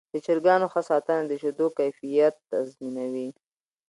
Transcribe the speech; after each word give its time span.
د 0.13 0.15
چرګانو 0.25 0.67
ښه 0.73 0.81
ساتنه 0.89 1.23
د 1.27 1.31
شیدو 1.41 1.67
کیفیت 1.79 2.35
تضمینوي. 2.51 3.29